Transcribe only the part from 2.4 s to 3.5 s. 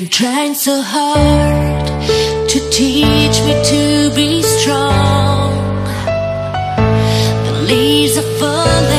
to teach